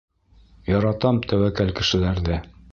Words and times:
Яратам 0.71 1.21
тәүәккәл 1.27 1.73
кешеләрҙе. 1.83 2.43